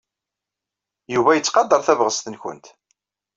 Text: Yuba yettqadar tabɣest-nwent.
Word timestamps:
Yuba 1.13 1.31
yettqadar 1.35 1.81
tabɣest-nwent. 1.87 2.65